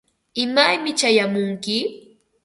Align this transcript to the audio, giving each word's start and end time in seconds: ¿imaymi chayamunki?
¿imaymi 0.43 0.91
chayamunki? 0.99 1.77